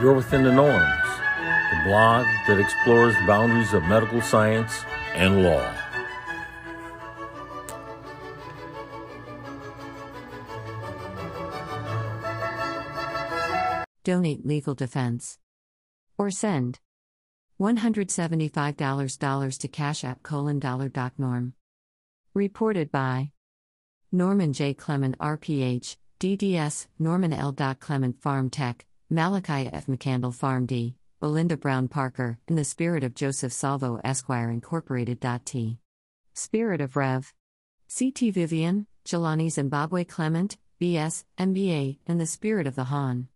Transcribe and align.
You're 0.00 0.14
Within 0.14 0.44
the 0.44 0.52
Norms, 0.52 1.08
the 1.72 1.80
blog 1.84 2.24
that 2.46 2.60
explores 2.60 3.16
the 3.16 3.26
boundaries 3.26 3.72
of 3.72 3.82
medical 3.82 4.22
science 4.22 4.84
and 5.12 5.42
law. 5.42 5.74
Donate 14.04 14.46
legal 14.46 14.76
defense. 14.76 15.40
Or 16.16 16.30
send 16.30 16.78
$175 17.60 19.58
to 19.58 19.68
Cash 19.68 20.04
App 20.04 20.22
colon 20.22 20.60
dollar 20.60 20.88
doc 20.88 21.14
norm. 21.18 21.54
Reported 22.34 22.92
by 22.92 23.32
Norman 24.12 24.52
J. 24.52 24.74
Clement 24.74 25.18
RPH, 25.18 25.96
DDS, 26.20 26.86
Norman 27.00 27.32
L. 27.32 27.52
Clement 27.80 28.22
Farm 28.22 28.48
Tech, 28.48 28.86
Malachi 29.10 29.70
F. 29.72 29.86
McCandle 29.86 30.36
PharmD, 30.36 30.92
Belinda 31.18 31.56
Brown 31.56 31.88
Parker, 31.88 32.38
in 32.46 32.56
the 32.56 32.64
spirit 32.64 33.02
of 33.02 33.14
Joseph 33.14 33.54
Salvo 33.54 33.98
Esquire 34.04 34.50
Incorporated. 34.50 35.26
T. 35.46 35.78
Spirit 36.34 36.82
of 36.82 36.94
Rev. 36.94 37.32
C.T. 37.86 38.30
Vivian, 38.32 38.86
Jelani 39.06 39.50
Zimbabwe 39.50 40.04
Clement, 40.04 40.58
B.S., 40.78 41.24
MBA, 41.38 41.96
in 42.06 42.18
the 42.18 42.26
spirit 42.26 42.66
of 42.66 42.74
the 42.74 42.84
Han. 42.84 43.28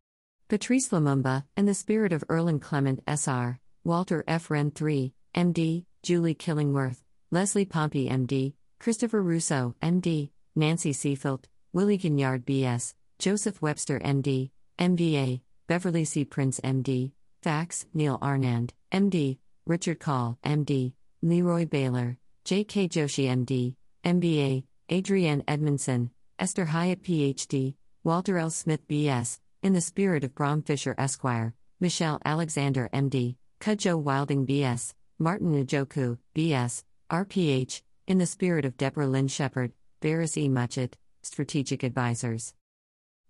Patrice 0.47 0.91
Lumumba, 0.91 1.45
in 1.57 1.65
the 1.65 1.73
spirit 1.73 2.13
of 2.13 2.23
Erland 2.29 2.61
Clement 2.61 3.01
S.R., 3.07 3.59
Walter 3.83 4.25
F. 4.29 4.51
Wren 4.51 4.73
III, 4.79 5.15
MD, 5.35 5.87
Julie 6.03 6.35
Killingworth, 6.35 7.03
Leslie 7.31 7.65
Pompey 7.65 8.11
MD, 8.11 8.53
Christopher 8.79 9.23
Russo, 9.23 9.75
MD, 9.83 10.29
Nancy 10.55 10.93
Seafilt, 10.93 11.45
Willie 11.73 11.97
Gignard 11.97 12.45
B.S., 12.45 12.95
Joseph 13.19 13.63
Webster 13.63 13.99
MD, 14.01 14.51
MBA, 14.79 15.41
Beverly 15.73 16.05
C. 16.05 16.27
Prince 16.27 16.61
MD, 16.61 17.13
Fax, 17.41 17.87
Neil 17.95 18.19
Anand, 18.19 18.73
MD, 18.93 19.39
Richard 19.65 20.01
Call, 20.01 20.39
MD, 20.45 20.93
Leroy 21.23 21.65
Baylor, 21.65 22.19
J.K. 22.45 22.91
Joshi 22.91 23.25
MD, 23.27 23.75
MBA, 24.05 24.65
Adrienne 24.93 25.43
Edmondson, 25.49 26.11
Esther 26.39 26.67
Hyatt 26.67 27.03
PhD, 27.03 27.73
Walter 28.05 28.37
L. 28.37 28.51
Smith 28.51 28.87
BS, 28.87 29.39
in 29.63 29.73
the 29.73 29.81
spirit 29.81 30.25
of 30.25 30.35
Brom 30.35 30.61
Fisher 30.61 30.95
Esquire, 30.99 31.55
Michelle 31.81 32.21
Alexander 32.23 32.91
MD, 32.93 33.37
Kudjo 33.59 33.99
Wilding 33.99 34.47
BS, 34.47 34.93
Martin 35.19 35.53
Njoku, 35.55 36.19
BS, 36.37 36.85
RPH, 37.11 37.81
in 38.07 38.19
the 38.19 38.27
spirit 38.27 38.67
of 38.67 38.77
Deborah 38.77 39.07
Lynn 39.07 39.27
Shepard, 39.27 39.73
Varys 40.03 40.37
E. 40.37 40.51
Muchett, 40.51 40.93
Strategic 41.23 41.83
Advisors. 41.83 42.53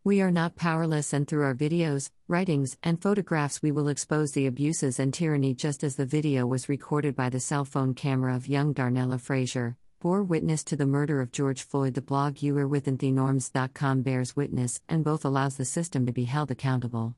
We 0.05 0.21
are 0.21 0.33
not 0.33 0.57
powerless, 0.57 1.13
and 1.13 1.29
through 1.29 1.45
our 1.45 1.55
videos, 1.55 2.11
writings, 2.27 2.77
and 2.83 3.01
photographs, 3.01 3.63
we 3.63 3.71
will 3.71 3.87
expose 3.87 4.33
the 4.33 4.49
abuses 4.49 4.99
and 4.99 5.15
tyranny 5.15 5.55
just 5.55 5.85
as 5.85 5.95
the 5.95 6.05
video 6.05 6.45
was 6.45 6.69
recorded 6.69 7.15
by 7.15 7.29
the 7.29 7.39
cell 7.39 7.65
phone 7.65 7.95
camera 7.95 8.35
of 8.35 8.49
young 8.49 8.75
Darnella 8.75 9.21
Frazier, 9.21 9.77
bore 10.01 10.25
witness 10.25 10.65
to 10.65 10.75
the 10.75 10.87
murder 10.87 11.21
of 11.21 11.31
George 11.31 11.63
Floyd. 11.63 11.95
The 11.95 12.03
blog 12.03 12.43
You 12.43 12.59
Are 12.59 12.67
Within 12.67 12.97
the 12.97 13.13
Norms.com 13.13 14.03
bears 14.03 14.35
witness 14.35 14.81
and 14.89 15.05
both 15.05 15.25
allows 15.25 15.57
the 15.57 15.65
system 15.65 16.05
to 16.07 16.13
be 16.13 16.25
held 16.25 16.51
accountable. 16.51 17.15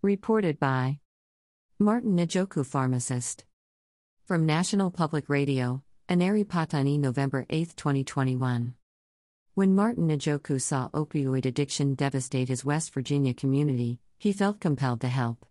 Reported 0.00 0.58
by 0.58 1.00
Martin 1.78 2.16
Njoku, 2.16 2.64
pharmacist. 2.64 3.44
From 4.24 4.46
National 4.46 4.90
Public 4.90 5.28
Radio, 5.28 5.82
Aneri 6.08 6.46
Pattani, 6.46 6.98
November 6.98 7.44
8, 7.50 7.76
2021. 7.76 8.77
When 9.58 9.74
Martin 9.74 10.06
Njoku 10.06 10.62
saw 10.62 10.88
opioid 10.90 11.44
addiction 11.44 11.96
devastate 11.96 12.46
his 12.46 12.64
West 12.64 12.94
Virginia 12.94 13.34
community, 13.34 13.98
he 14.16 14.32
felt 14.32 14.60
compelled 14.60 15.00
to 15.00 15.08
help. 15.08 15.44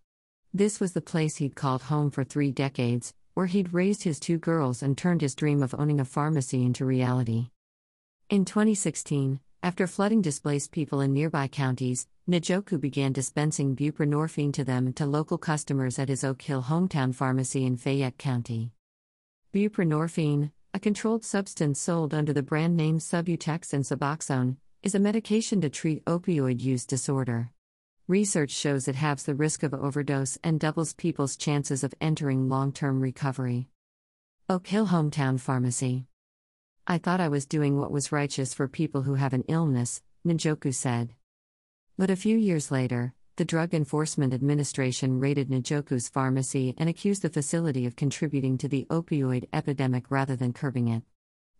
This 0.50 0.80
was 0.80 0.94
the 0.94 1.02
place 1.02 1.36
he'd 1.36 1.54
called 1.54 1.82
home 1.82 2.10
for 2.10 2.24
three 2.24 2.50
decades, 2.50 3.12
where 3.34 3.44
he'd 3.44 3.74
raised 3.74 4.04
his 4.04 4.18
two 4.18 4.38
girls 4.38 4.82
and 4.82 4.96
turned 4.96 5.20
his 5.20 5.34
dream 5.34 5.62
of 5.62 5.74
owning 5.78 6.00
a 6.00 6.06
pharmacy 6.06 6.64
into 6.64 6.86
reality. 6.86 7.50
In 8.30 8.46
2016, 8.46 9.40
after 9.62 9.86
flooding 9.86 10.22
displaced 10.22 10.72
people 10.72 11.02
in 11.02 11.12
nearby 11.12 11.46
counties, 11.46 12.06
Njoku 12.26 12.80
began 12.80 13.12
dispensing 13.12 13.76
buprenorphine 13.76 14.54
to 14.54 14.64
them 14.64 14.86
and 14.86 14.96
to 14.96 15.04
local 15.04 15.36
customers 15.36 15.98
at 15.98 16.08
his 16.08 16.24
Oak 16.24 16.40
Hill 16.40 16.62
hometown 16.62 17.14
pharmacy 17.14 17.66
in 17.66 17.76
Fayette 17.76 18.16
County. 18.16 18.72
Buprenorphine, 19.52 20.52
a 20.74 20.78
controlled 20.78 21.24
substance 21.24 21.80
sold 21.80 22.12
under 22.12 22.32
the 22.32 22.42
brand 22.42 22.76
names 22.76 23.04
Subutex 23.04 23.72
and 23.72 23.84
Suboxone, 23.84 24.56
is 24.82 24.94
a 24.94 25.00
medication 25.00 25.60
to 25.62 25.70
treat 25.70 26.04
opioid 26.04 26.60
use 26.60 26.86
disorder. 26.86 27.50
Research 28.06 28.50
shows 28.50 28.86
it 28.86 28.94
halves 28.94 29.24
the 29.24 29.34
risk 29.34 29.62
of 29.62 29.74
overdose 29.74 30.38
and 30.44 30.60
doubles 30.60 30.92
people's 30.92 31.36
chances 31.36 31.82
of 31.82 31.94
entering 32.00 32.48
long 32.48 32.72
term 32.72 33.00
recovery. 33.00 33.68
Oak 34.48 34.66
Hill 34.66 34.86
Hometown 34.86 35.40
Pharmacy. 35.40 36.06
I 36.86 36.98
thought 36.98 37.20
I 37.20 37.28
was 37.28 37.44
doing 37.44 37.78
what 37.78 37.92
was 37.92 38.12
righteous 38.12 38.54
for 38.54 38.68
people 38.68 39.02
who 39.02 39.14
have 39.14 39.34
an 39.34 39.44
illness, 39.48 40.02
Njoku 40.26 40.74
said. 40.74 41.14
But 41.98 42.10
a 42.10 42.16
few 42.16 42.36
years 42.36 42.70
later, 42.70 43.14
the 43.38 43.44
Drug 43.44 43.72
Enforcement 43.72 44.34
Administration 44.34 45.20
raided 45.20 45.48
Njoku's 45.48 46.08
pharmacy 46.08 46.74
and 46.76 46.88
accused 46.88 47.22
the 47.22 47.28
facility 47.28 47.86
of 47.86 47.94
contributing 47.94 48.58
to 48.58 48.66
the 48.66 48.84
opioid 48.90 49.46
epidemic 49.52 50.10
rather 50.10 50.34
than 50.34 50.52
curbing 50.52 50.88
it. 50.88 51.04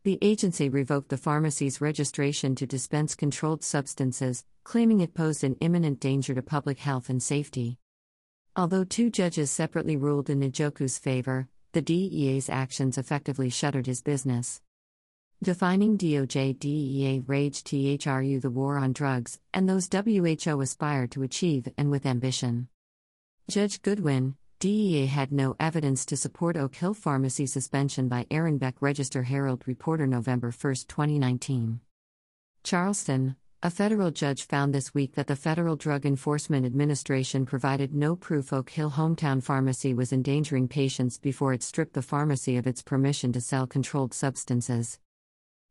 The 0.02 0.18
agency 0.20 0.68
revoked 0.68 1.08
the 1.08 1.16
pharmacy's 1.16 1.80
registration 1.80 2.56
to 2.56 2.66
dispense 2.66 3.14
controlled 3.14 3.62
substances, 3.62 4.44
claiming 4.64 5.00
it 5.00 5.14
posed 5.14 5.44
an 5.44 5.54
imminent 5.60 6.00
danger 6.00 6.34
to 6.34 6.42
public 6.42 6.80
health 6.80 7.08
and 7.08 7.22
safety. 7.22 7.78
Although 8.56 8.82
two 8.82 9.08
judges 9.08 9.52
separately 9.52 9.96
ruled 9.96 10.28
in 10.28 10.40
Njoku's 10.40 10.98
favor, 10.98 11.46
the 11.74 11.82
DEA's 11.82 12.50
actions 12.50 12.98
effectively 12.98 13.50
shuttered 13.50 13.86
his 13.86 14.02
business. 14.02 14.60
Defining 15.40 15.96
DOJ 15.96 16.58
DEA 16.58 17.22
Rage 17.24 17.62
THRU 17.62 18.40
the 18.40 18.50
war 18.50 18.76
on 18.76 18.92
drugs, 18.92 19.38
and 19.54 19.68
those 19.68 19.88
WHO 19.88 20.60
aspire 20.60 21.06
to 21.06 21.22
achieve, 21.22 21.68
and 21.78 21.92
with 21.92 22.06
ambition. 22.06 22.66
Judge 23.48 23.80
Goodwin, 23.80 24.34
DEA 24.58 25.06
had 25.06 25.30
no 25.30 25.54
evidence 25.60 26.04
to 26.06 26.16
support 26.16 26.56
Oak 26.56 26.74
Hill 26.74 26.92
Pharmacy 26.92 27.46
suspension 27.46 28.08
by 28.08 28.26
Aaron 28.32 28.58
Beck 28.58 28.82
Register 28.82 29.22
Herald 29.22 29.62
Reporter 29.68 30.08
November 30.08 30.48
1, 30.48 30.74
2019. 30.88 31.78
Charleston, 32.64 33.36
a 33.62 33.70
federal 33.70 34.10
judge 34.10 34.42
found 34.44 34.74
this 34.74 34.92
week 34.92 35.14
that 35.14 35.28
the 35.28 35.36
Federal 35.36 35.76
Drug 35.76 36.04
Enforcement 36.04 36.66
Administration 36.66 37.46
provided 37.46 37.94
no 37.94 38.16
proof 38.16 38.52
Oak 38.52 38.70
Hill 38.70 38.90
Hometown 38.90 39.40
Pharmacy 39.40 39.94
was 39.94 40.12
endangering 40.12 40.66
patients 40.66 41.16
before 41.16 41.52
it 41.52 41.62
stripped 41.62 41.94
the 41.94 42.02
pharmacy 42.02 42.56
of 42.56 42.66
its 42.66 42.82
permission 42.82 43.32
to 43.34 43.40
sell 43.40 43.68
controlled 43.68 44.12
substances. 44.12 44.98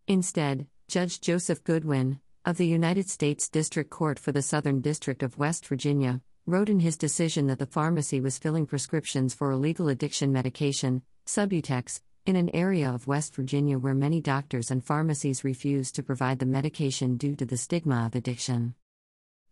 Instead, 0.10 0.68
Judge 0.88 1.20
Joseph 1.20 1.66
Goodwin, 1.66 2.22
of 2.46 2.56
the 2.56 2.66
United 2.66 3.10
States 3.10 3.50
District 3.50 3.90
Court 3.90 4.18
for 4.18 4.32
the 4.32 4.42
Southern 4.42 4.80
District 4.80 5.22
of 5.22 5.38
West 5.38 5.68
Virginia, 5.68 6.22
wrote 6.46 6.70
in 6.70 6.80
his 6.80 6.96
decision 6.96 7.48
that 7.48 7.60
the 7.60 7.66
pharmacy 7.66 8.22
was 8.22 8.38
filling 8.38 8.66
prescriptions 8.66 9.34
for 9.34 9.52
illegal 9.52 9.90
addiction 9.90 10.32
medication, 10.32 11.02
Subutex, 11.26 12.00
in 12.26 12.38
an 12.38 12.50
area 12.56 12.90
of 12.90 13.06
West 13.06 13.36
Virginia 13.36 13.78
where 13.78 13.94
many 13.94 14.22
doctors 14.22 14.72
and 14.72 14.82
pharmacies 14.82 15.44
refuse 15.44 15.92
to 15.92 16.04
provide 16.04 16.40
the 16.40 16.46
medication 16.46 17.18
due 17.18 17.36
to 17.36 17.46
the 17.46 17.58
stigma 17.58 18.06
of 18.06 18.16
addiction. 18.16 18.76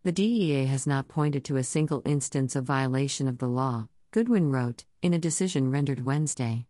The 0.03 0.13
DEA 0.13 0.67
has 0.67 0.88
not 0.88 1.09
pointed 1.09 1.44
to 1.45 1.57
a 1.57 1.63
single 1.63 2.01
instance 2.05 2.56
of 2.56 2.63
violation 2.63 3.27
of 3.27 3.39
the 3.39 3.47
law, 3.47 3.89
Goodwin 4.12 4.51
wrote, 4.51 4.85
in 5.01 5.13
a 5.13 5.19
decision 5.19 5.69
rendered 5.69 6.06
Wednesday. 6.06 6.65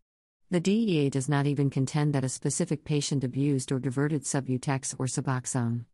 The 0.51 0.59
DEA 0.59 1.09
does 1.09 1.27
not 1.27 1.47
even 1.47 1.71
contend 1.71 2.13
that 2.13 2.23
a 2.23 2.29
specific 2.29 2.85
patient 2.85 3.23
abused 3.23 3.71
or 3.71 3.79
diverted 3.79 4.23
Subutex 4.25 4.93
or 4.99 5.07
Suboxone. 5.07 5.85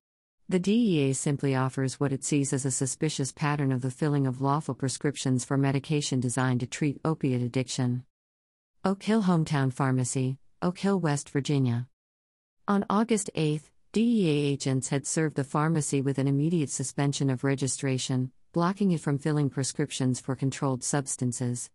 The 0.49 0.59
DEA 0.59 1.13
simply 1.13 1.55
offers 1.55 2.01
what 2.01 2.11
it 2.11 2.25
sees 2.25 2.51
as 2.51 2.65
a 2.65 2.71
suspicious 2.71 3.31
pattern 3.31 3.71
of 3.71 3.81
the 3.81 3.89
filling 3.89 4.27
of 4.27 4.41
lawful 4.41 4.75
prescriptions 4.75 5.45
for 5.45 5.55
medication 5.55 6.19
designed 6.19 6.59
to 6.59 6.67
treat 6.67 6.99
opiate 7.05 7.41
addiction. 7.41 8.03
Oak 8.83 9.03
Hill 9.03 9.23
Hometown 9.23 9.71
Pharmacy, 9.71 10.37
Oak 10.61 10.79
Hill, 10.79 10.99
West 10.99 11.29
Virginia. 11.29 11.87
On 12.67 12.85
August 12.89 13.29
8, 13.33 13.61
DEA 13.93 14.29
agents 14.51 14.89
had 14.89 15.07
served 15.07 15.37
the 15.37 15.45
pharmacy 15.45 16.01
with 16.01 16.17
an 16.17 16.27
immediate 16.27 16.69
suspension 16.69 17.29
of 17.29 17.45
registration, 17.45 18.33
blocking 18.51 18.91
it 18.91 18.99
from 18.99 19.17
filling 19.17 19.49
prescriptions 19.49 20.19
for 20.19 20.35
controlled 20.35 20.83
substances. 20.83 21.69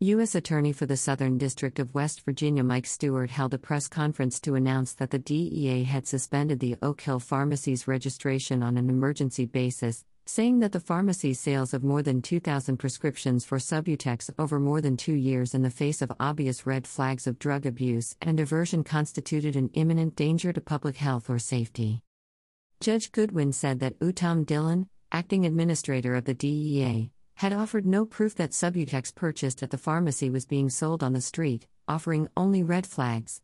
U.S. 0.00 0.34
Attorney 0.34 0.74
for 0.74 0.84
the 0.84 0.94
Southern 0.94 1.38
District 1.38 1.78
of 1.78 1.94
West 1.94 2.22
Virginia 2.26 2.62
Mike 2.62 2.84
Stewart 2.84 3.30
held 3.30 3.54
a 3.54 3.58
press 3.58 3.88
conference 3.88 4.38
to 4.40 4.54
announce 4.54 4.92
that 4.92 5.08
the 5.08 5.18
DEA 5.18 5.84
had 5.84 6.06
suspended 6.06 6.60
the 6.60 6.76
Oak 6.82 7.00
Hill 7.00 7.18
Pharmacy's 7.18 7.88
registration 7.88 8.62
on 8.62 8.76
an 8.76 8.90
emergency 8.90 9.46
basis, 9.46 10.04
saying 10.26 10.58
that 10.58 10.72
the 10.72 10.80
pharmacy's 10.80 11.40
sales 11.40 11.72
of 11.72 11.82
more 11.82 12.02
than 12.02 12.20
2,000 12.20 12.76
prescriptions 12.76 13.46
for 13.46 13.56
Subutex 13.56 14.28
over 14.38 14.60
more 14.60 14.82
than 14.82 14.98
two 14.98 15.14
years 15.14 15.54
in 15.54 15.62
the 15.62 15.70
face 15.70 16.02
of 16.02 16.12
obvious 16.20 16.66
red 16.66 16.86
flags 16.86 17.26
of 17.26 17.38
drug 17.38 17.64
abuse 17.64 18.16
and 18.20 18.36
diversion 18.36 18.84
constituted 18.84 19.56
an 19.56 19.70
imminent 19.72 20.14
danger 20.14 20.52
to 20.52 20.60
public 20.60 20.96
health 20.96 21.30
or 21.30 21.38
safety. 21.38 22.02
Judge 22.80 23.12
Goodwin 23.12 23.50
said 23.50 23.80
that 23.80 23.98
Uttam 24.00 24.44
Dhillon, 24.44 24.88
acting 25.10 25.46
administrator 25.46 26.14
of 26.14 26.26
the 26.26 26.34
DEA, 26.34 27.12
had 27.36 27.52
offered 27.52 27.84
no 27.84 28.06
proof 28.06 28.34
that 28.34 28.52
Subutex 28.52 29.14
purchased 29.14 29.62
at 29.62 29.70
the 29.70 29.76
pharmacy 29.76 30.30
was 30.30 30.46
being 30.46 30.70
sold 30.70 31.02
on 31.02 31.12
the 31.12 31.20
street, 31.20 31.66
offering 31.86 32.28
only 32.34 32.62
red 32.62 32.86
flags. 32.86 33.42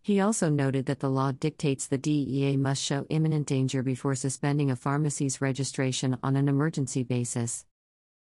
He 0.00 0.20
also 0.20 0.48
noted 0.48 0.86
that 0.86 1.00
the 1.00 1.10
law 1.10 1.32
dictates 1.32 1.86
the 1.86 1.98
DEA 1.98 2.56
must 2.56 2.80
show 2.80 3.04
imminent 3.08 3.48
danger 3.48 3.82
before 3.82 4.14
suspending 4.14 4.70
a 4.70 4.76
pharmacy's 4.76 5.40
registration 5.40 6.18
on 6.22 6.36
an 6.36 6.48
emergency 6.48 7.02
basis. 7.02 7.66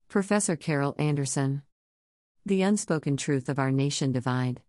Professor 0.10 0.58
Carol 0.58 0.94
Anderson. 0.98 1.62
The 2.46 2.62
unspoken 2.62 3.16
truth 3.16 3.48
of 3.48 3.60
our 3.60 3.72
nation 3.72 4.12
divide. 4.12 4.62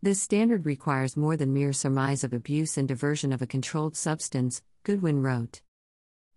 This 0.00 0.22
standard 0.22 0.64
requires 0.64 1.16
more 1.16 1.36
than 1.36 1.52
mere 1.52 1.72
surmise 1.72 2.22
of 2.22 2.32
abuse 2.32 2.76
and 2.78 2.86
diversion 2.86 3.32
of 3.32 3.42
a 3.42 3.46
controlled 3.46 3.96
substance, 3.96 4.62
Goodwin 4.84 5.22
wrote. 5.22 5.60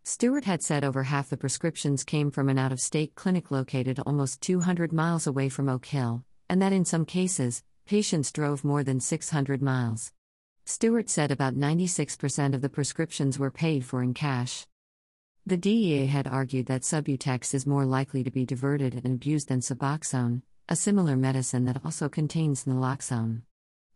Stewart 0.10 0.46
had 0.46 0.64
said 0.64 0.84
over 0.84 1.04
half 1.04 1.30
the 1.30 1.38
prescriptions 1.38 2.04
came 2.04 2.32
from 2.32 2.50
an 2.50 2.58
out 2.58 2.72
of 2.72 2.80
state 2.80 3.14
clinic 3.14 3.52
located 3.52 4.00
almost 4.08 4.42
200 4.42 4.92
miles 4.92 5.28
away 5.28 5.50
from 5.50 5.70
Oak 5.70 5.86
Hill, 5.86 6.24
and 6.50 6.60
that 6.60 6.74
in 6.74 6.84
some 6.84 7.06
cases, 7.06 7.64
patients 7.86 8.32
drove 8.32 8.64
more 8.64 8.84
than 8.84 9.00
600 9.00 9.62
miles. 9.62 10.12
Stewart 10.66 11.12
said 11.12 11.30
about 11.30 11.54
96% 11.54 12.56
of 12.56 12.62
the 12.62 12.70
prescriptions 12.70 13.38
were 13.38 13.52
paid 13.52 13.86
for 13.86 14.02
in 14.02 14.16
cash. 14.16 14.66
The 15.46 15.58
DEA 15.58 16.08
had 16.08 16.26
argued 16.26 16.66
that 16.66 16.82
Subutex 16.82 17.54
is 17.54 17.68
more 17.68 17.86
likely 17.86 18.24
to 18.24 18.32
be 18.32 18.48
diverted 18.48 18.96
and 18.96 19.14
abused 19.14 19.50
than 19.50 19.60
Suboxone, 19.60 20.42
a 20.68 20.76
similar 20.76 21.18
medicine 21.18 21.66
that 21.66 21.86
also 21.86 22.10
contains 22.10 22.66
naloxone. 22.66 23.44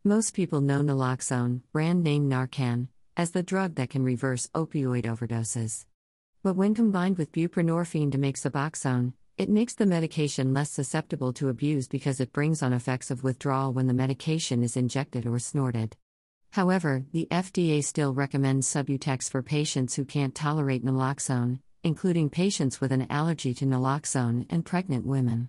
Most 0.04 0.36
people 0.36 0.62
know 0.62 0.81
naloxone, 0.81 1.62
brand 1.71 2.04
name 2.04 2.30
Narcan, 2.30 2.89
as 3.18 3.31
the 3.31 3.42
drug 3.42 3.74
that 3.75 3.89
can 3.89 4.04
reverse 4.04 4.48
opioid 4.54 5.06
overdoses. 5.06 5.86
But 6.43 6.57
when 6.57 6.75
combined 6.75 7.17
with 7.17 7.31
buprenorphine 7.31 8.11
to 8.11 8.17
make 8.17 8.35
Suboxone, 8.35 9.13
it 9.37 9.49
makes 9.49 9.75
the 9.75 9.85
medication 9.85 10.53
less 10.53 10.69
susceptible 10.69 11.31
to 11.33 11.47
abuse 11.47 11.87
because 11.87 12.19
it 12.19 12.33
brings 12.33 12.61
on 12.61 12.73
effects 12.73 13.09
of 13.09 13.23
withdrawal 13.23 13.71
when 13.71 13.87
the 13.87 13.93
medication 13.93 14.61
is 14.61 14.75
injected 14.75 15.25
or 15.25 15.39
snorted. 15.39 15.95
However, 16.51 17.05
the 17.13 17.29
FDA 17.31 17.81
still 17.81 18.13
recommends 18.13 18.67
Subutex 18.67 19.31
for 19.31 19.41
patients 19.41 19.95
who 19.95 20.03
can't 20.03 20.35
tolerate 20.35 20.83
naloxone, 20.83 21.59
including 21.81 22.29
patients 22.29 22.81
with 22.81 22.91
an 22.91 23.07
allergy 23.09 23.53
to 23.53 23.65
naloxone 23.65 24.45
and 24.49 24.65
pregnant 24.65 25.05
women. 25.05 25.47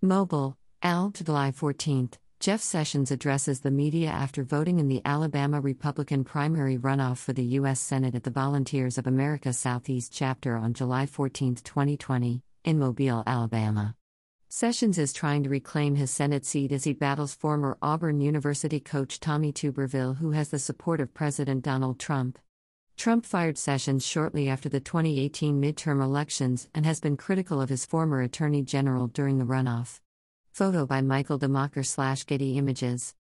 Mobile, 0.00 0.56
Al, 0.80 1.10
July 1.10 1.50
14. 1.50 2.10
Jeff 2.44 2.60
Sessions 2.60 3.10
addresses 3.10 3.60
the 3.60 3.70
media 3.70 4.10
after 4.10 4.44
voting 4.44 4.78
in 4.78 4.86
the 4.86 5.00
Alabama 5.06 5.62
Republican 5.62 6.24
primary 6.24 6.76
runoff 6.76 7.16
for 7.16 7.32
the 7.32 7.56
U.S. 7.58 7.80
Senate 7.80 8.14
at 8.14 8.24
the 8.24 8.30
Volunteers 8.30 8.98
of 8.98 9.06
America 9.06 9.50
Southeast 9.54 10.12
chapter 10.12 10.54
on 10.54 10.74
July 10.74 11.06
14, 11.06 11.54
2020, 11.54 12.42
in 12.64 12.78
Mobile, 12.78 13.22
Alabama. 13.26 13.96
Sessions 14.50 14.98
is 14.98 15.14
trying 15.14 15.42
to 15.42 15.48
reclaim 15.48 15.94
his 15.94 16.10
Senate 16.10 16.44
seat 16.44 16.70
as 16.70 16.84
he 16.84 16.92
battles 16.92 17.34
former 17.34 17.78
Auburn 17.80 18.20
University 18.20 18.78
coach 18.78 19.20
Tommy 19.20 19.50
Tuberville, 19.50 20.18
who 20.18 20.32
has 20.32 20.50
the 20.50 20.58
support 20.58 21.00
of 21.00 21.14
President 21.14 21.64
Donald 21.64 21.98
Trump. 21.98 22.38
Trump 22.98 23.24
fired 23.24 23.56
Sessions 23.56 24.04
shortly 24.04 24.50
after 24.50 24.68
the 24.68 24.80
2018 24.80 25.62
midterm 25.62 26.02
elections 26.02 26.68
and 26.74 26.84
has 26.84 27.00
been 27.00 27.16
critical 27.16 27.62
of 27.62 27.70
his 27.70 27.86
former 27.86 28.20
attorney 28.20 28.60
general 28.60 29.06
during 29.06 29.38
the 29.38 29.46
runoff. 29.46 30.00
Photo 30.54 30.86
by 30.86 31.02
Michael 31.02 31.36
DeMocker 31.36 31.84
slash 31.84 32.24
Getty 32.26 32.56
Images. 32.56 33.16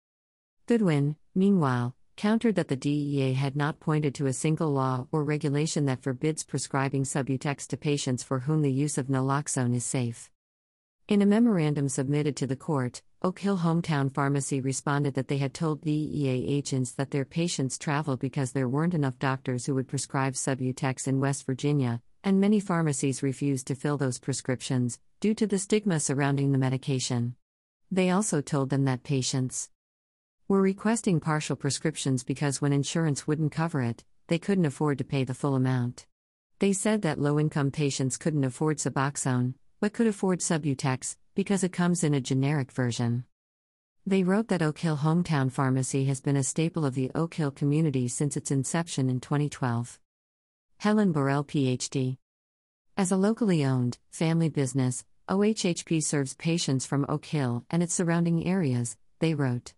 Goodwin, 0.66 1.16
meanwhile, 1.36 1.96
countered 2.16 2.56
that 2.56 2.70
the 2.70 2.76
DEA 2.76 3.34
had 3.34 3.56
not 3.56 3.80
pointed 3.80 4.16
to 4.16 4.26
a 4.26 4.34
single 4.34 4.72
law 4.72 5.06
or 5.12 5.24
regulation 5.24 5.86
that 5.86 6.02
forbids 6.02 6.44
prescribing 6.44 7.04
Subutex 7.04 7.68
to 7.68 7.78
patients 7.78 8.24
for 8.24 8.40
whom 8.40 8.64
the 8.64 8.72
use 8.72 8.98
of 8.98 9.10
naloxone 9.10 9.76
is 9.76 9.86
safe. 9.86 10.31
In 11.08 11.22
a 11.22 11.28
memorandum 11.28 11.88
submitted 11.88 12.36
to 12.38 12.48
the 12.48 12.56
court, 12.56 13.04
Oak 13.22 13.38
Hill 13.38 13.60
Hometown 13.60 14.12
Pharmacy 14.12 14.60
responded 14.60 15.14
that 15.14 15.28
they 15.28 15.38
had 15.38 15.54
told 15.54 15.82
DEA 15.82 16.48
agents 16.48 16.94
that 16.94 17.12
their 17.12 17.25
patients 17.25 17.78
traveled 17.78 18.22
because 18.22 18.54
there 18.54 18.68
weren't 18.68 18.96
enough 18.96 19.20
doctors 19.20 19.68
who 19.68 19.75
would 19.75 19.88
prescribe 19.88 20.34
Subutex 20.34 21.08
in 21.08 21.20
West 21.20 21.46
Virginia, 21.46 22.02
and 22.24 22.39
many 22.39 22.60
pharmacies 22.60 23.24
refused 23.24 23.68
to 23.68 23.75
fill 23.75 23.98
those 23.98 24.19
prescriptions, 24.19 25.00
due 25.19 25.33
to 25.33 25.48
the 25.48 25.60
stigma 25.60 26.00
surrounding 26.00 26.51
the 26.51 26.57
medication. 26.57 27.36
They 27.92 28.10
also 28.10 28.42
told 28.42 28.69
them 28.69 28.86
that 28.86 29.04
patients 29.04 29.69
were 30.48 30.62
requesting 30.62 31.19
partial 31.19 31.56
prescriptions 31.56 32.24
because 32.24 32.62
when 32.62 32.74
insurance 32.74 33.27
wouldn't 33.27 33.51
cover 33.51 33.81
it, 33.81 34.04
they 34.27 34.39
couldn't 34.39 34.66
afford 34.66 34.98
to 34.98 35.04
pay 35.04 35.24
the 35.24 35.33
full 35.33 35.56
amount. 35.56 36.06
They 36.60 36.74
said 36.74 37.01
that 37.04 37.19
low 37.19 37.39
income 37.39 37.71
patients 37.71 38.18
couldn't 38.18 38.44
afford 38.44 38.77
Suboxone, 38.77 39.54
but 39.80 39.94
could 39.94 40.07
afford 40.07 40.39
Subutex, 40.39 41.15
because 41.36 41.63
it 41.63 41.72
comes 41.72 42.04
in 42.04 42.13
a 42.13 42.19
generic 42.19 42.72
version. 42.72 43.24
They 44.06 44.24
wrote 44.24 44.48
that 44.48 44.62
Oak 44.62 44.80
Hill 44.80 44.98
Hometown 44.98 45.51
Pharmacy 45.51 46.06
has 46.06 46.19
been 46.19 46.36
a 46.36 46.44
staple 46.44 46.86
of 46.86 46.95
the 46.95 47.12
Oak 47.15 47.36
Hill 47.36 47.51
community 47.51 48.07
since 48.07 48.36
its 48.36 48.51
inception 48.51 49.10
in 49.10 49.19
2012. 49.19 50.00
Helen 50.80 51.12
Burrell, 51.12 51.44
PhD. 51.44 52.16
As 52.96 53.12
a 53.12 53.18
locally 53.18 53.66
owned, 53.66 53.98
family 54.12 54.48
business, 54.48 55.04
OHHP 55.28 56.02
serves 56.02 56.36
patients 56.36 56.86
from 56.86 57.06
Oak 57.10 57.26
Hill 57.26 57.66
and 57.70 57.84
its 57.84 57.94
surrounding 57.94 58.48
areas, 58.48 58.96
they 59.20 59.34
wrote. 59.34 59.74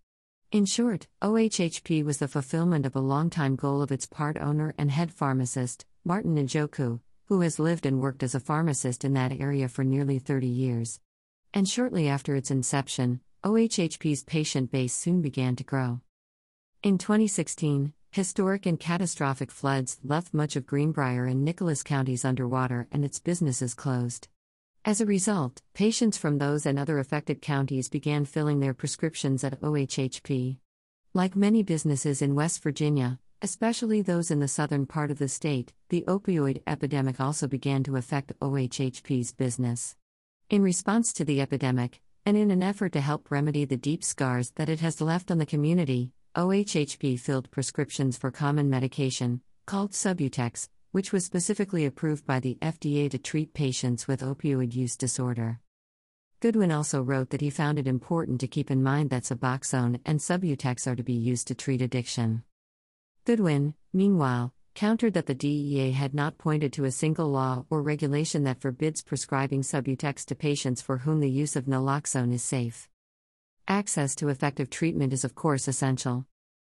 In 0.51 0.67
short, 0.67 1.07
OHHP 1.23 2.05
was 2.05 2.19
the 2.19 2.27
fulfillment 2.27 2.85
of 2.85 2.95
a 2.95 2.99
longtime 2.99 3.55
goal 3.55 3.81
of 3.81 3.91
its 3.91 4.05
part 4.05 4.37
owner 4.37 4.75
and 4.77 4.91
head 4.91 5.11
pharmacist, 5.11 5.87
Martin 6.05 6.35
Njoku, 6.35 6.99
who 7.25 7.41
has 7.41 7.57
lived 7.57 7.87
and 7.87 7.99
worked 7.99 8.21
as 8.21 8.35
a 8.35 8.39
pharmacist 8.39 9.03
in 9.03 9.13
that 9.13 9.31
area 9.31 9.67
for 9.67 9.83
nearly 9.83 10.19
30 10.19 10.45
years. 10.45 10.99
And 11.51 11.67
shortly 11.67 12.07
after 12.09 12.35
its 12.35 12.51
inception, 12.51 13.21
OHHP's 13.43 14.23
patient 14.23 14.69
base 14.69 14.93
soon 14.93 15.23
began 15.23 15.55
to 15.55 15.63
grow. 15.63 16.01
In 16.83 16.99
2016, 16.99 17.93
Historic 18.13 18.65
and 18.65 18.77
catastrophic 18.77 19.49
floods 19.49 19.97
left 20.03 20.33
much 20.33 20.57
of 20.57 20.65
Greenbrier 20.65 21.27
and 21.27 21.45
Nicholas 21.45 21.81
counties 21.81 22.25
underwater 22.25 22.85
and 22.91 23.05
its 23.05 23.19
businesses 23.19 23.73
closed. 23.73 24.27
As 24.83 24.99
a 24.99 25.05
result, 25.05 25.61
patients 25.73 26.17
from 26.17 26.37
those 26.37 26.65
and 26.65 26.77
other 26.77 26.99
affected 26.99 27.41
counties 27.41 27.87
began 27.87 28.25
filling 28.25 28.59
their 28.59 28.73
prescriptions 28.73 29.45
at 29.45 29.61
OHHP. 29.61 30.57
Like 31.13 31.37
many 31.37 31.63
businesses 31.63 32.21
in 32.21 32.35
West 32.35 32.61
Virginia, 32.61 33.17
especially 33.41 34.01
those 34.01 34.29
in 34.29 34.41
the 34.41 34.47
southern 34.49 34.85
part 34.85 35.09
of 35.09 35.17
the 35.17 35.29
state, 35.29 35.71
the 35.87 36.03
opioid 36.05 36.61
epidemic 36.67 37.21
also 37.21 37.47
began 37.47 37.81
to 37.83 37.95
affect 37.95 38.37
OHHP's 38.41 39.31
business. 39.31 39.95
In 40.49 40.61
response 40.61 41.13
to 41.13 41.23
the 41.23 41.39
epidemic, 41.39 42.01
and 42.25 42.35
in 42.35 42.51
an 42.51 42.61
effort 42.61 42.91
to 42.91 42.99
help 42.99 43.31
remedy 43.31 43.63
the 43.63 43.77
deep 43.77 44.03
scars 44.03 44.51
that 44.57 44.67
it 44.67 44.81
has 44.81 44.99
left 44.99 45.31
on 45.31 45.37
the 45.37 45.45
community, 45.45 46.11
OHHP 46.33 47.19
filled 47.19 47.51
prescriptions 47.51 48.17
for 48.17 48.31
common 48.31 48.69
medication, 48.69 49.41
called 49.65 49.91
Subutex, 49.91 50.69
which 50.93 51.11
was 51.11 51.25
specifically 51.25 51.85
approved 51.85 52.25
by 52.25 52.39
the 52.39 52.57
FDA 52.61 53.11
to 53.11 53.17
treat 53.17 53.53
patients 53.53 54.07
with 54.07 54.21
opioid 54.21 54.73
use 54.73 54.95
disorder. 54.95 55.59
Goodwin 56.39 56.71
also 56.71 57.01
wrote 57.01 57.31
that 57.31 57.41
he 57.41 57.49
found 57.49 57.79
it 57.79 57.87
important 57.87 58.39
to 58.39 58.47
keep 58.47 58.71
in 58.71 58.81
mind 58.81 59.09
that 59.09 59.23
Suboxone 59.23 59.99
and 60.05 60.21
Subutex 60.21 60.87
are 60.87 60.95
to 60.95 61.03
be 61.03 61.11
used 61.11 61.49
to 61.49 61.55
treat 61.55 61.81
addiction. 61.81 62.43
Goodwin, 63.25 63.73
meanwhile, 63.91 64.53
countered 64.73 65.15
that 65.15 65.25
the 65.25 65.35
DEA 65.35 65.91
had 65.91 66.13
not 66.13 66.37
pointed 66.37 66.71
to 66.73 66.85
a 66.85 66.91
single 66.91 67.27
law 67.27 67.65
or 67.69 67.81
regulation 67.81 68.45
that 68.45 68.61
forbids 68.61 69.03
prescribing 69.03 69.63
Subutex 69.63 70.23
to 70.27 70.35
patients 70.35 70.81
for 70.81 70.99
whom 70.99 71.19
the 71.19 71.29
use 71.29 71.57
of 71.57 71.65
naloxone 71.65 72.31
is 72.31 72.41
safe. 72.41 72.87
Access 73.71 74.15
to 74.15 74.27
effective 74.27 74.69
treatment 74.69 75.13
is, 75.13 75.23
of 75.23 75.33
course, 75.33 75.65
essential. 75.65 76.25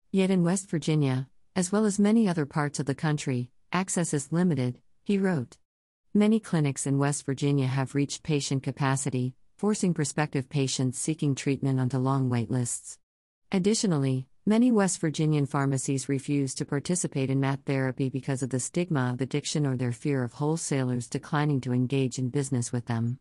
Yet 0.10 0.32
in 0.32 0.42
West 0.42 0.70
Virginia, 0.70 1.28
as 1.54 1.70
well 1.70 1.84
as 1.84 2.00
many 2.00 2.30
other 2.30 2.46
parts 2.46 2.80
of 2.80 2.86
the 2.86 2.96
country, 2.96 3.50
access 3.74 4.14
is 4.14 4.32
limited, 4.32 4.80
he 5.04 5.18
wrote. 5.18 5.58
Many 6.14 6.40
clinics 6.40 6.88
in 6.88 6.98
West 6.98 7.26
Virginia 7.26 7.68
have 7.68 7.94
reached 7.94 8.24
patient 8.24 8.64
capacity, 8.64 9.36
forcing 9.58 9.94
prospective 9.94 10.48
patients 10.48 10.98
seeking 10.98 11.36
treatment 11.36 11.78
onto 11.78 11.98
long 11.98 12.30
wait 12.30 12.50
lists. 12.50 13.00
Additionally, 13.52 14.26
many 14.46 14.72
West 14.72 15.02
Virginian 15.02 15.46
pharmacies 15.46 16.08
refuse 16.08 16.56
to 16.56 16.64
participate 16.64 17.30
in 17.30 17.42
MAT 17.42 17.66
therapy 17.66 18.08
because 18.08 18.42
of 18.42 18.50
the 18.50 18.62
stigma 18.62 19.12
of 19.12 19.20
addiction 19.20 19.68
or 19.68 19.76
their 19.76 19.92
fear 19.92 20.24
of 20.24 20.32
wholesalers 20.32 21.10
declining 21.10 21.60
to 21.60 21.74
engage 21.74 22.18
in 22.18 22.30
business 22.30 22.72
with 22.72 22.86
them. 22.86 23.20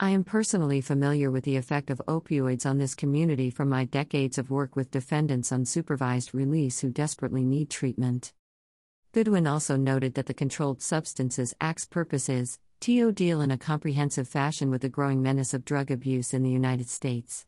I 0.00 0.10
am 0.10 0.22
personally 0.22 0.80
familiar 0.80 1.28
with 1.28 1.42
the 1.42 1.56
effect 1.56 1.90
of 1.90 2.00
opioids 2.06 2.64
on 2.64 2.78
this 2.78 2.94
community 2.94 3.50
from 3.50 3.68
my 3.68 3.84
decades 3.84 4.38
of 4.38 4.48
work 4.48 4.76
with 4.76 4.92
defendants 4.92 5.50
on 5.50 5.64
supervised 5.64 6.32
release 6.32 6.78
who 6.78 6.88
desperately 6.88 7.44
need 7.44 7.68
treatment. 7.68 8.32
Goodwin 9.10 9.48
also 9.48 9.76
noted 9.76 10.14
that 10.14 10.26
the 10.26 10.34
Controlled 10.34 10.82
Substances 10.82 11.52
Act's 11.60 11.84
purpose 11.84 12.28
is 12.28 12.60
to 12.78 13.10
deal 13.10 13.40
in 13.40 13.50
a 13.50 13.58
comprehensive 13.58 14.28
fashion 14.28 14.70
with 14.70 14.82
the 14.82 14.88
growing 14.88 15.20
menace 15.20 15.52
of 15.52 15.64
drug 15.64 15.90
abuse 15.90 16.32
in 16.32 16.44
the 16.44 16.50
United 16.50 16.88
States. 16.88 17.44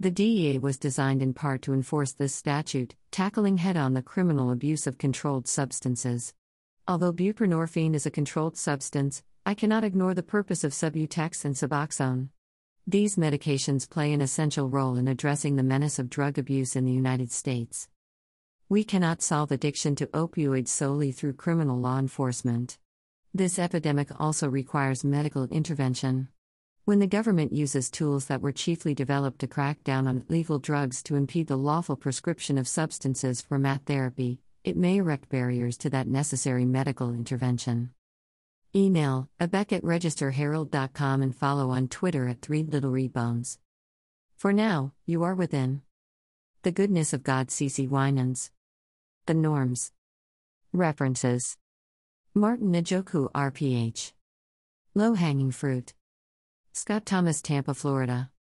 The 0.00 0.10
DEA 0.10 0.58
was 0.58 0.76
designed 0.76 1.22
in 1.22 1.34
part 1.34 1.62
to 1.62 1.72
enforce 1.72 2.10
this 2.10 2.34
statute, 2.34 2.96
tackling 3.12 3.58
head 3.58 3.76
on 3.76 3.94
the 3.94 4.02
criminal 4.02 4.50
abuse 4.50 4.88
of 4.88 4.98
controlled 4.98 5.46
substances. 5.46 6.34
Although 6.88 7.12
buprenorphine 7.12 7.94
is 7.94 8.06
a 8.06 8.10
controlled 8.10 8.56
substance, 8.56 9.22
I 9.50 9.54
cannot 9.54 9.82
ignore 9.82 10.14
the 10.14 10.22
purpose 10.22 10.62
of 10.62 10.70
Subutex 10.70 11.44
and 11.44 11.56
Suboxone. 11.56 12.28
These 12.86 13.16
medications 13.16 13.90
play 13.90 14.12
an 14.12 14.20
essential 14.20 14.68
role 14.68 14.96
in 14.96 15.08
addressing 15.08 15.56
the 15.56 15.64
menace 15.64 15.98
of 15.98 16.08
drug 16.08 16.38
abuse 16.38 16.76
in 16.76 16.84
the 16.84 16.92
United 16.92 17.32
States. 17.32 17.88
We 18.68 18.84
cannot 18.84 19.22
solve 19.22 19.50
addiction 19.50 19.96
to 19.96 20.06
opioids 20.06 20.68
solely 20.68 21.10
through 21.10 21.32
criminal 21.32 21.80
law 21.80 21.98
enforcement. 21.98 22.78
This 23.34 23.58
epidemic 23.58 24.10
also 24.20 24.48
requires 24.48 25.02
medical 25.02 25.42
intervention. 25.48 26.28
When 26.84 27.00
the 27.00 27.08
government 27.08 27.52
uses 27.52 27.90
tools 27.90 28.26
that 28.26 28.42
were 28.42 28.52
chiefly 28.52 28.94
developed 28.94 29.40
to 29.40 29.48
crack 29.48 29.82
down 29.82 30.06
on 30.06 30.24
illegal 30.28 30.60
drugs 30.60 31.02
to 31.02 31.16
impede 31.16 31.48
the 31.48 31.58
lawful 31.58 31.96
prescription 31.96 32.56
of 32.56 32.68
substances 32.68 33.40
for 33.40 33.58
mat 33.58 33.80
therapy, 33.84 34.38
it 34.62 34.76
may 34.76 34.98
erect 34.98 35.28
barriers 35.28 35.76
to 35.78 35.90
that 35.90 36.06
necessary 36.06 36.64
medical 36.64 37.12
intervention. 37.12 37.90
Email 38.74 39.28
abeck 39.40 39.72
at 39.72 39.82
registerherald.com 39.82 41.22
and 41.22 41.34
follow 41.34 41.70
on 41.70 41.88
Twitter 41.88 42.28
at 42.28 42.40
3 42.40 42.62
Little 42.62 42.92
Rebones. 42.92 43.58
For 44.36 44.52
now, 44.52 44.92
you 45.06 45.24
are 45.24 45.34
within. 45.34 45.82
The 46.62 46.70
Goodness 46.70 47.12
of 47.12 47.24
God, 47.24 47.48
CeCe 47.48 47.88
Winans. 47.88 48.52
The 49.26 49.34
Norms. 49.34 49.90
References 50.72 51.56
Martin 52.32 52.72
Njoku, 52.72 53.28
RPH. 53.32 54.12
Low 54.94 55.14
hanging 55.14 55.50
fruit. 55.50 55.94
Scott 56.72 57.04
Thomas, 57.04 57.42
Tampa, 57.42 57.74
Florida. 57.74 58.30